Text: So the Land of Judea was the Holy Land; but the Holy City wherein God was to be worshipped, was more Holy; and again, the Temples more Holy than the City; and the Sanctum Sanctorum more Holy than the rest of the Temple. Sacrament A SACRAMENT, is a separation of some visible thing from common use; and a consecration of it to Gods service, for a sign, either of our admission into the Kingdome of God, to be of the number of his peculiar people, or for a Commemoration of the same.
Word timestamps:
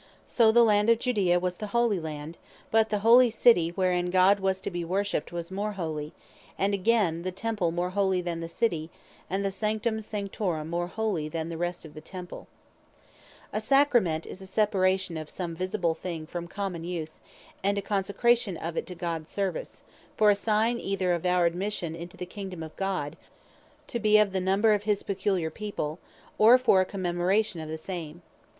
So 0.25 0.51
the 0.51 0.63
Land 0.63 0.89
of 0.89 0.97
Judea 0.97 1.39
was 1.39 1.57
the 1.57 1.67
Holy 1.77 1.99
Land; 1.99 2.39
but 2.71 2.89
the 2.89 3.05
Holy 3.05 3.29
City 3.29 3.69
wherein 3.69 4.09
God 4.09 4.39
was 4.39 4.59
to 4.61 4.71
be 4.71 4.83
worshipped, 4.83 5.31
was 5.31 5.51
more 5.51 5.73
Holy; 5.73 6.11
and 6.57 6.73
again, 6.73 7.21
the 7.21 7.31
Temples 7.31 7.75
more 7.75 7.91
Holy 7.91 8.19
than 8.19 8.39
the 8.39 8.49
City; 8.49 8.89
and 9.29 9.45
the 9.45 9.51
Sanctum 9.51 10.01
Sanctorum 10.01 10.71
more 10.71 10.87
Holy 10.87 11.29
than 11.29 11.49
the 11.49 11.55
rest 11.57 11.85
of 11.85 11.93
the 11.93 12.01
Temple. 12.01 12.47
Sacrament 13.53 13.53
A 13.53 13.61
SACRAMENT, 13.61 14.25
is 14.25 14.41
a 14.41 14.47
separation 14.47 15.17
of 15.17 15.29
some 15.29 15.55
visible 15.55 15.93
thing 15.93 16.25
from 16.25 16.47
common 16.47 16.83
use; 16.83 17.21
and 17.63 17.77
a 17.77 17.81
consecration 17.83 18.57
of 18.57 18.75
it 18.75 18.87
to 18.87 18.95
Gods 18.95 19.29
service, 19.29 19.83
for 20.17 20.31
a 20.31 20.35
sign, 20.35 20.79
either 20.79 21.11
of 21.11 21.27
our 21.27 21.45
admission 21.45 21.95
into 21.95 22.17
the 22.17 22.25
Kingdome 22.25 22.63
of 22.63 22.75
God, 22.75 23.17
to 23.85 23.99
be 23.99 24.17
of 24.17 24.31
the 24.33 24.41
number 24.41 24.73
of 24.73 24.81
his 24.81 25.03
peculiar 25.03 25.51
people, 25.51 25.99
or 26.39 26.57
for 26.57 26.81
a 26.81 26.85
Commemoration 26.85 27.61
of 27.61 27.69
the 27.69 27.77
same. 27.77 28.23